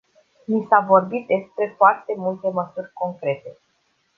[0.51, 3.57] Ni s-a vorbit despre foarte multe măsuri concrete.